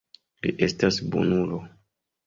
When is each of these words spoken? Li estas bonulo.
Li 0.45 0.53
estas 0.69 0.99
bonulo. 1.13 1.65